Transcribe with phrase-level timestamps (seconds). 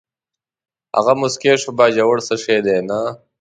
[0.97, 2.99] هغه موسکی شو: باجوړ څه شی دی، نه.